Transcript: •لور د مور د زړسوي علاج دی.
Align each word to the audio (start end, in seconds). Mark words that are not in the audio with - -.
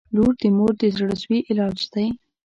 •لور 0.15 0.33
د 0.41 0.43
مور 0.57 0.71
د 0.81 0.83
زړسوي 0.97 1.39
علاج 1.49 1.79
دی. 1.93 2.07